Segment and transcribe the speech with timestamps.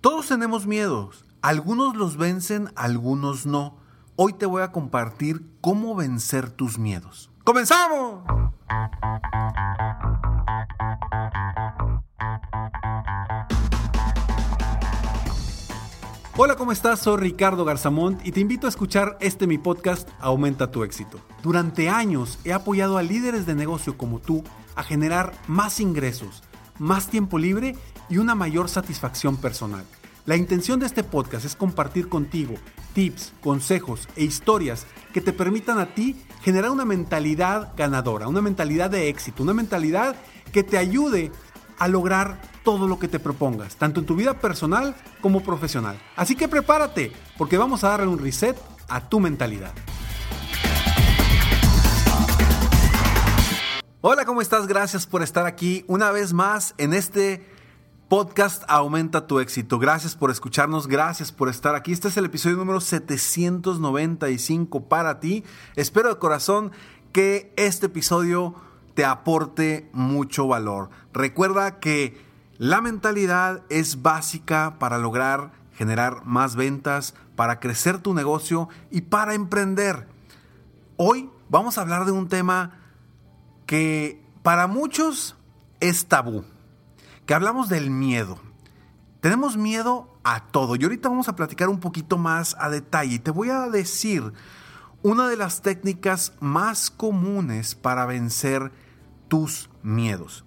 [0.00, 1.26] Todos tenemos miedos.
[1.42, 3.76] Algunos los vencen, algunos no.
[4.16, 7.30] Hoy te voy a compartir cómo vencer tus miedos.
[7.44, 8.24] ¡Comenzamos!
[16.38, 17.00] Hola, ¿cómo estás?
[17.00, 21.20] Soy Ricardo Garzamont y te invito a escuchar este mi podcast Aumenta tu éxito.
[21.42, 24.44] Durante años he apoyado a líderes de negocio como tú
[24.76, 26.42] a generar más ingresos,
[26.78, 27.76] más tiempo libre
[28.10, 29.84] y una mayor satisfacción personal.
[30.26, 32.54] La intención de este podcast es compartir contigo
[32.92, 38.90] tips, consejos e historias que te permitan a ti generar una mentalidad ganadora, una mentalidad
[38.90, 40.16] de éxito, una mentalidad
[40.52, 41.32] que te ayude
[41.78, 45.98] a lograr todo lo que te propongas, tanto en tu vida personal como profesional.
[46.16, 48.56] Así que prepárate, porque vamos a darle un reset
[48.88, 49.72] a tu mentalidad.
[54.02, 54.66] Hola, ¿cómo estás?
[54.66, 57.59] Gracias por estar aquí una vez más en este
[58.10, 59.78] podcast Aumenta tu éxito.
[59.78, 61.92] Gracias por escucharnos, gracias por estar aquí.
[61.92, 65.44] Este es el episodio número 795 para ti.
[65.76, 66.72] Espero de corazón
[67.12, 68.56] que este episodio
[68.94, 70.90] te aporte mucho valor.
[71.12, 72.20] Recuerda que
[72.58, 79.34] la mentalidad es básica para lograr generar más ventas, para crecer tu negocio y para
[79.34, 80.08] emprender.
[80.96, 82.72] Hoy vamos a hablar de un tema
[83.66, 85.36] que para muchos
[85.78, 86.44] es tabú
[87.30, 88.40] que hablamos del miedo.
[89.20, 93.20] Tenemos miedo a todo y ahorita vamos a platicar un poquito más a detalle.
[93.20, 94.32] Te voy a decir
[95.04, 98.72] una de las técnicas más comunes para vencer
[99.28, 100.44] tus miedos.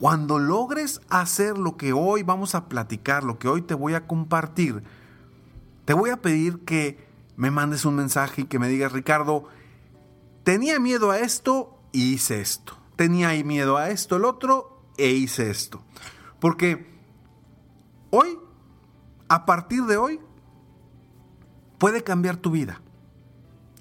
[0.00, 4.08] Cuando logres hacer lo que hoy vamos a platicar, lo que hoy te voy a
[4.08, 4.82] compartir,
[5.84, 9.44] te voy a pedir que me mandes un mensaje y que me digas, Ricardo,
[10.42, 12.76] tenía miedo a esto y hice esto.
[12.96, 15.84] Tenía miedo a esto, el otro, e hice esto.
[16.40, 16.86] Porque
[18.10, 18.38] hoy,
[19.28, 20.20] a partir de hoy,
[21.78, 22.80] puede cambiar tu vida.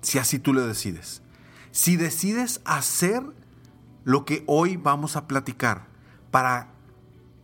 [0.00, 1.22] Si así tú lo decides.
[1.70, 3.22] Si decides hacer
[4.04, 5.86] lo que hoy vamos a platicar
[6.30, 6.68] para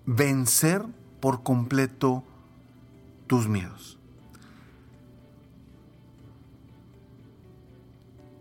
[0.07, 0.85] vencer
[1.21, 2.25] por completo
[3.27, 3.99] tus miedos.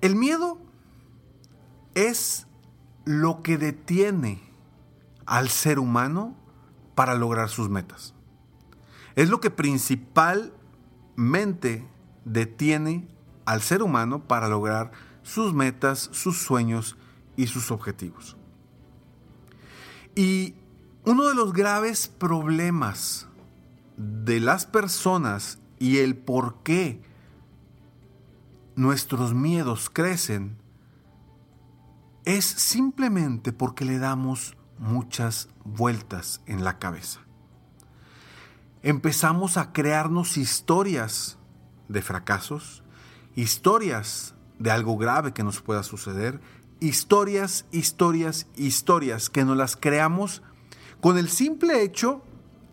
[0.01, 0.57] El miedo
[1.94, 2.47] es
[3.06, 4.41] lo que detiene
[5.25, 6.36] al ser humano
[7.00, 8.14] para lograr sus metas.
[9.16, 11.88] Es lo que principalmente
[12.26, 13.08] detiene
[13.46, 14.92] al ser humano para lograr
[15.24, 16.98] sus metas, sus sueños
[17.38, 18.36] y sus objetivos.
[20.14, 20.56] Y
[21.06, 23.30] uno de los graves problemas
[23.96, 27.02] de las personas y el por qué
[28.76, 30.58] nuestros miedos crecen
[32.26, 37.20] es simplemente porque le damos muchas vueltas en la cabeza.
[38.82, 41.38] Empezamos a crearnos historias
[41.90, 42.84] de fracasos,
[43.36, 46.40] historias de algo grave que nos pueda suceder,
[46.80, 50.42] historias, historias, historias que nos las creamos
[51.02, 52.24] con el simple hecho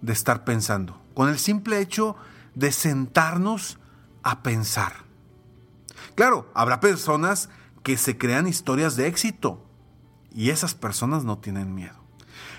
[0.01, 2.17] de estar pensando, con el simple hecho
[2.55, 3.79] de sentarnos
[4.23, 5.05] a pensar.
[6.15, 7.49] Claro, habrá personas
[7.83, 9.66] que se crean historias de éxito,
[10.37, 11.97] y esas personas no tienen miedo.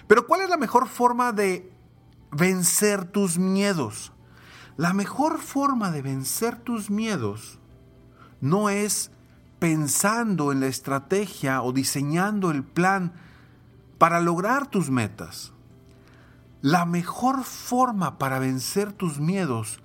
[0.08, 1.72] Pero ¿cuál es la mejor forma de
[2.32, 4.12] vencer tus miedos?
[4.78, 7.60] La mejor forma de vencer tus miedos
[8.42, 9.12] no es
[9.60, 13.14] pensando en la estrategia o diseñando el plan
[14.00, 15.54] para lograr tus metas.
[16.62, 19.80] La mejor forma para vencer tus miedos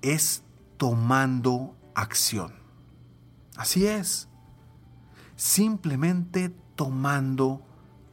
[0.00, 0.42] es
[0.78, 2.54] tomando acción.
[3.56, 4.28] Así es
[5.36, 7.62] simplemente tomando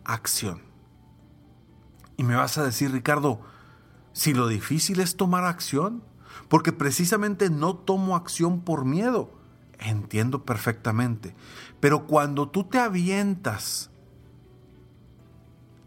[0.03, 0.62] acción.
[2.18, 3.41] Y me vas a decir, Ricardo,
[4.13, 6.03] si lo difícil es tomar acción,
[6.50, 9.31] porque precisamente no tomo acción por miedo.
[9.79, 11.35] Entiendo perfectamente.
[11.79, 13.89] Pero cuando tú te avientas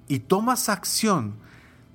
[0.09, 1.37] y tomas acción,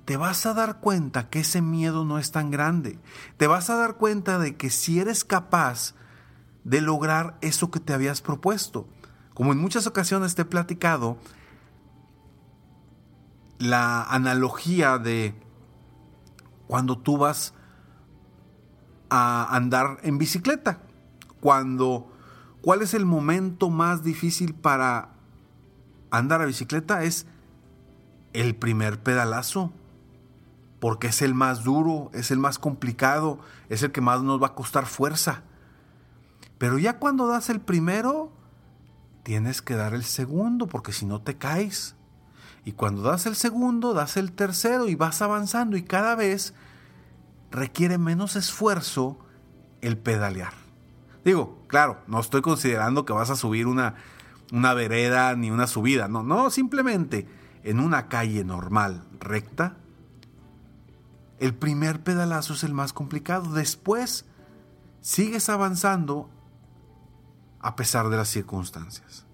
[0.04, 2.98] te vas a dar cuenta que ese miedo no es tan grande.
[3.36, 5.94] Te vas a dar cuenta de que si eres capaz
[6.64, 8.88] de lograr eso que te habías propuesto.
[9.40, 11.16] Como en muchas ocasiones te he platicado,
[13.58, 15.34] la analogía de
[16.66, 17.54] cuando tú vas
[19.08, 20.82] a andar en bicicleta.
[21.40, 22.12] Cuando,
[22.60, 25.14] ¿cuál es el momento más difícil para
[26.10, 27.02] andar a bicicleta?
[27.04, 27.24] Es
[28.34, 29.72] el primer pedalazo,
[30.80, 33.38] porque es el más duro, es el más complicado,
[33.70, 35.44] es el que más nos va a costar fuerza.
[36.58, 38.38] Pero ya cuando das el primero,
[39.22, 41.96] tienes que dar el segundo, porque si no te caes.
[42.64, 46.54] Y cuando das el segundo, das el tercero y vas avanzando y cada vez
[47.50, 49.18] requiere menos esfuerzo
[49.80, 50.52] el pedalear.
[51.24, 53.96] Digo, claro, no estoy considerando que vas a subir una,
[54.52, 57.26] una vereda ni una subida, no, no, simplemente
[57.62, 59.76] en una calle normal, recta,
[61.38, 63.52] el primer pedalazo es el más complicado.
[63.52, 64.26] Después
[65.00, 66.28] sigues avanzando
[67.60, 69.26] a pesar de las circunstancias.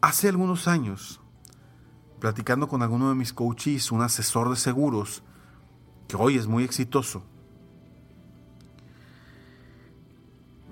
[0.00, 1.20] Hace algunos años,
[2.18, 5.22] platicando con alguno de mis coaches, un asesor de seguros,
[6.08, 7.22] que hoy es muy exitoso,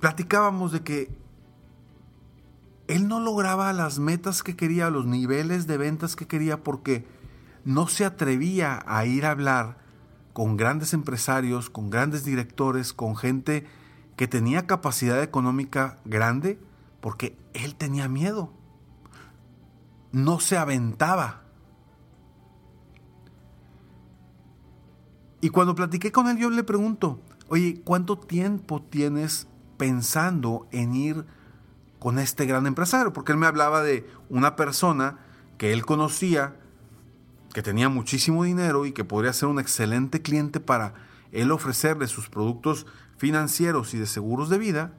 [0.01, 1.21] platicábamos de que
[2.89, 7.07] él no lograba las metas que quería, los niveles de ventas que quería, porque
[7.65, 9.79] no se atrevía a ir a hablar
[10.33, 13.67] con grandes empresarios, con grandes directores, con gente
[14.21, 16.59] que tenía capacidad económica grande,
[17.01, 18.53] porque él tenía miedo.
[20.13, 21.45] No se aventaba.
[25.41, 27.19] Y cuando platiqué con él, yo le pregunto,
[27.49, 31.25] oye, ¿cuánto tiempo tienes pensando en ir
[31.99, 33.15] con este gran empresario?
[33.15, 35.21] Porque él me hablaba de una persona
[35.57, 36.57] que él conocía,
[37.55, 40.93] que tenía muchísimo dinero y que podría ser un excelente cliente para
[41.33, 42.85] él ofrecerle sus productos
[43.21, 44.95] financieros y de seguros de vida.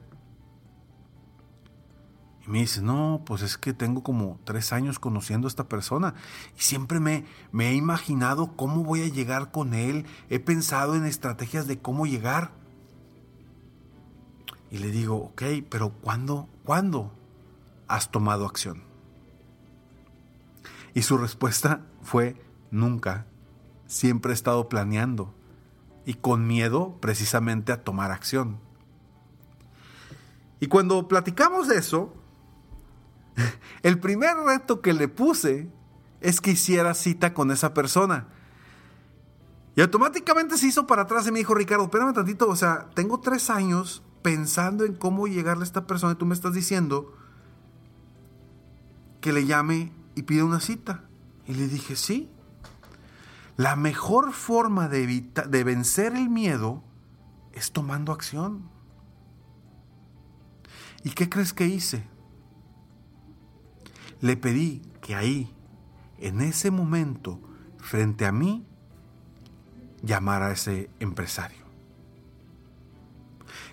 [2.46, 6.14] Y me dice, no, pues es que tengo como tres años conociendo a esta persona
[6.56, 10.06] y siempre me, me he imaginado cómo voy a llegar con él.
[10.30, 12.52] He pensado en estrategias de cómo llegar.
[14.70, 17.12] Y le digo, ok, pero ¿cuándo, cuándo
[17.88, 18.84] has tomado acción?
[20.94, 22.40] Y su respuesta fue,
[22.70, 23.26] nunca.
[23.88, 25.34] Siempre he estado planeando
[26.04, 28.58] y con miedo precisamente a tomar acción.
[30.60, 32.14] Y cuando platicamos de eso,
[33.82, 35.68] el primer reto que le puse
[36.20, 38.28] es que hiciera cita con esa persona.
[39.74, 43.20] Y automáticamente se hizo para atrás y me dijo, Ricardo, espérame tantito, o sea, tengo
[43.20, 47.16] tres años pensando en cómo llegarle a esta persona y tú me estás diciendo
[49.20, 51.04] que le llame y pida una cita.
[51.46, 52.30] Y le dije, sí.
[53.56, 56.82] La mejor forma de, de vencer el miedo
[57.52, 58.70] es tomando acción.
[61.04, 62.04] ¿Y qué crees que hice?
[64.20, 65.52] Le pedí que ahí,
[66.18, 67.40] en ese momento,
[67.78, 68.64] frente a mí,
[70.02, 71.62] llamara a ese empresario.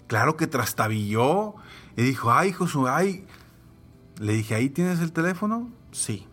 [0.08, 1.56] Claro que trastabilló
[1.96, 3.28] y dijo, ay, Josué, ay.
[4.18, 5.70] Le dije, ¿ahí tienes el teléfono?
[5.92, 6.28] Sí,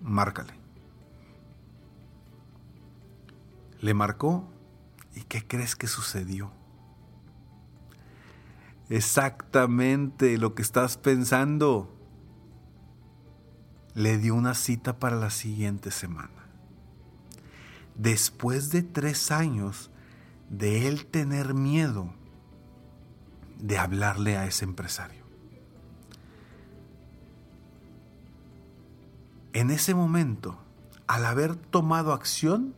[0.00, 0.57] márcale.
[3.80, 4.48] Le marcó
[5.14, 6.52] y ¿qué crees que sucedió?
[8.88, 11.94] Exactamente lo que estás pensando
[13.94, 16.30] le dio una cita para la siguiente semana.
[17.96, 19.90] Después de tres años
[20.48, 22.14] de él tener miedo
[23.58, 25.24] de hablarle a ese empresario.
[29.52, 30.58] En ese momento,
[31.06, 32.74] al haber tomado acción,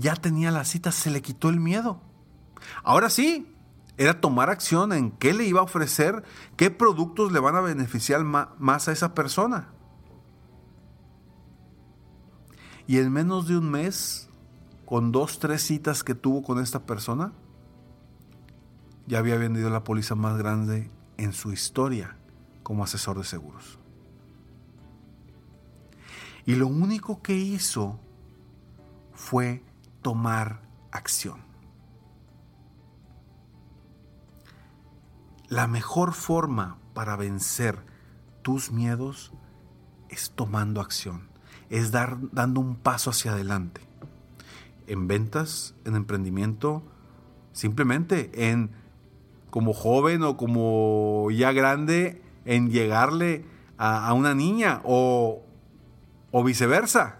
[0.00, 2.00] ya tenía la cita, se le quitó el miedo.
[2.82, 3.54] Ahora sí,
[3.96, 6.24] era tomar acción en qué le iba a ofrecer,
[6.56, 9.68] qué productos le van a beneficiar más a esa persona.
[12.86, 14.28] Y en menos de un mes,
[14.86, 17.32] con dos, tres citas que tuvo con esta persona,
[19.06, 22.16] ya había vendido la póliza más grande en su historia
[22.62, 23.78] como asesor de seguros.
[26.46, 28.00] Y lo único que hizo
[29.12, 29.62] fue
[30.02, 31.40] tomar acción.
[35.48, 37.78] La mejor forma para vencer
[38.42, 39.32] tus miedos
[40.08, 41.28] es tomando acción,
[41.70, 43.80] es dar dando un paso hacia adelante.
[44.86, 46.82] En ventas, en emprendimiento,
[47.52, 48.70] simplemente en
[49.50, 53.44] como joven o como ya grande en llegarle
[53.76, 55.42] a, una niña o,
[56.30, 57.19] o viceversa.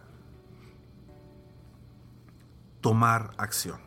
[2.80, 3.80] Tomar acción.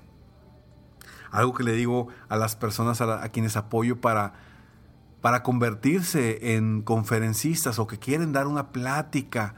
[1.31, 4.33] Algo que le digo a las personas a, quienes apoyo para,
[5.21, 9.55] para convertirse en conferencistas o que quieren dar una plática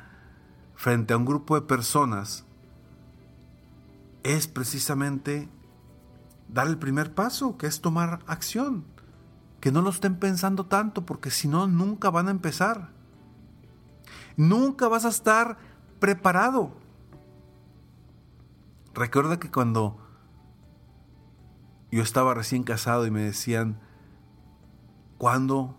[0.76, 2.46] frente a un grupo de personas
[4.24, 5.50] es precisamente
[6.48, 8.86] dar el primer paso, que es tomar acción.
[9.60, 12.90] Que no lo estén pensando tanto, porque si no, nunca van a empezar.
[14.38, 15.58] Nunca vas a estar
[16.00, 16.85] preparado.
[18.96, 19.98] Recuerda que cuando
[21.92, 23.78] yo estaba recién casado y me decían,
[25.18, 25.76] ¿cuándo,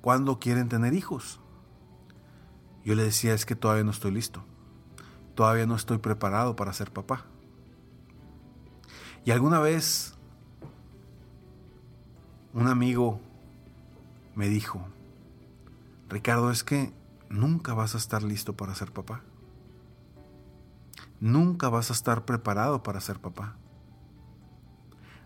[0.00, 1.40] ¿cuándo quieren tener hijos?
[2.86, 4.44] Yo le decía, es que todavía no estoy listo.
[5.34, 7.26] Todavía no estoy preparado para ser papá.
[9.26, 10.14] Y alguna vez
[12.54, 13.20] un amigo
[14.34, 14.88] me dijo,
[16.08, 16.94] Ricardo, es que
[17.28, 19.22] nunca vas a estar listo para ser papá.
[21.20, 23.56] Nunca vas a estar preparado para ser papá.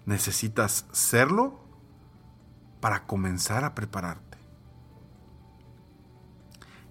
[0.06, 1.60] Necesitas serlo
[2.80, 4.38] para comenzar a prepararte.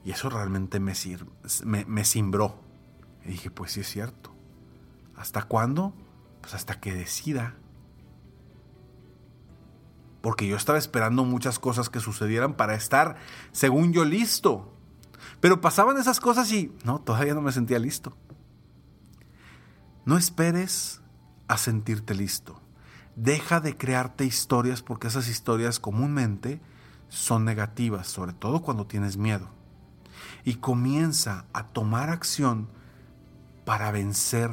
[0.03, 0.93] Y eso realmente me,
[1.65, 2.59] me, me cimbró.
[3.23, 4.33] Y dije, pues sí es cierto.
[5.15, 5.93] ¿Hasta cuándo?
[6.41, 7.55] Pues hasta que decida.
[10.21, 13.17] Porque yo estaba esperando muchas cosas que sucedieran para estar,
[13.51, 14.71] según yo, listo.
[15.39, 18.15] Pero pasaban esas cosas y no, todavía no me sentía listo.
[20.05, 21.01] No esperes
[21.47, 22.59] a sentirte listo.
[23.15, 26.61] Deja de crearte historias porque esas historias comúnmente
[27.09, 29.49] son negativas, sobre todo cuando tienes miedo.
[30.43, 32.69] Y comienza a tomar acción
[33.65, 34.51] para vencer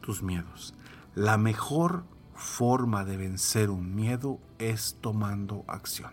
[0.00, 0.74] tus miedos.
[1.14, 6.12] La mejor forma de vencer un miedo es tomando acción.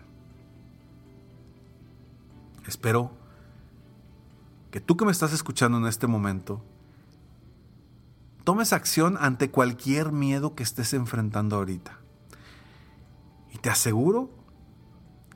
[2.66, 3.12] Espero
[4.70, 6.64] que tú que me estás escuchando en este momento,
[8.44, 11.98] tomes acción ante cualquier miedo que estés enfrentando ahorita.
[13.52, 14.30] Y te aseguro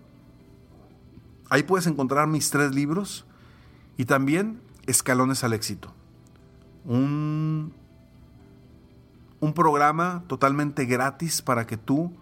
[1.48, 3.24] Ahí puedes encontrar mis tres libros
[3.96, 5.92] y también Escalones al Éxito.
[6.84, 7.72] Un,
[9.40, 12.12] un programa totalmente gratis para que tú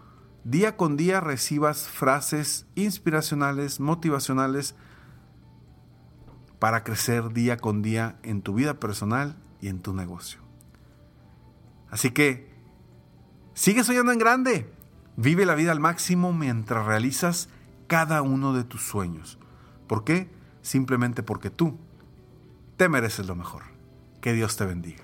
[0.44, 4.74] día con día recibas frases inspiracionales, motivacionales,
[6.58, 10.40] para crecer día con día en tu vida personal y en tu negocio.
[11.90, 12.50] Así que,
[13.52, 14.72] sigue soñando en grande,
[15.16, 17.48] vive la vida al máximo mientras realizas
[17.86, 19.38] cada uno de tus sueños.
[19.86, 20.30] ¿Por qué?
[20.62, 21.78] Simplemente porque tú
[22.76, 23.62] te mereces lo mejor.
[24.20, 25.03] Que Dios te bendiga.